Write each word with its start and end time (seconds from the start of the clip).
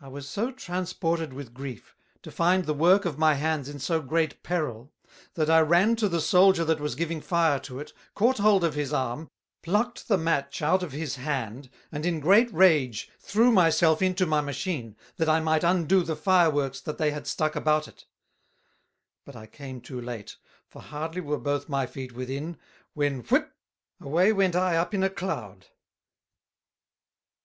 I 0.00 0.06
was 0.06 0.28
so 0.28 0.52
transported 0.52 1.32
with 1.32 1.52
Grief, 1.52 1.96
to 2.22 2.30
find 2.30 2.64
the 2.64 2.72
Work 2.72 3.04
of 3.04 3.18
my 3.18 3.34
Hands 3.34 3.68
in 3.68 3.80
so 3.80 4.00
great 4.00 4.40
Peril, 4.44 4.92
that 5.34 5.50
I 5.50 5.58
ran 5.62 5.96
to 5.96 6.08
the 6.08 6.20
Souldier 6.20 6.64
that 6.64 6.78
was 6.78 6.94
giving 6.94 7.20
Fire 7.20 7.58
to 7.58 7.80
it, 7.80 7.92
caught 8.14 8.38
hold 8.38 8.62
of 8.62 8.74
his 8.74 8.92
Arm, 8.92 9.28
pluckt 9.64 10.06
the 10.06 10.16
Match 10.16 10.62
out 10.62 10.84
of 10.84 10.92
his 10.92 11.16
Hand, 11.16 11.70
and 11.90 12.06
in 12.06 12.20
great 12.20 12.54
rage 12.54 13.10
threw 13.18 13.50
my 13.50 13.68
self 13.68 14.00
into 14.00 14.26
my 14.26 14.40
Machine, 14.40 14.94
that 15.16 15.28
I 15.28 15.40
might 15.40 15.64
undo 15.64 16.04
the 16.04 16.14
Fire 16.14 16.50
Works 16.50 16.80
that 16.82 16.98
they 16.98 17.10
had 17.10 17.26
stuck 17.26 17.56
about 17.56 17.88
it; 17.88 18.06
but 19.24 19.34
I 19.34 19.46
came 19.48 19.80
too 19.80 20.00
late, 20.00 20.36
for 20.68 20.80
hardly 20.80 21.20
were 21.20 21.36
both 21.36 21.68
my 21.68 21.84
Feet 21.84 22.12
within, 22.12 22.58
when 22.94 23.22
whip, 23.22 23.52
away 24.00 24.32
went 24.32 24.54
I 24.54 24.76
up 24.76 24.94
in 24.94 25.02
a 25.02 25.10
Cloud. 25.10 25.66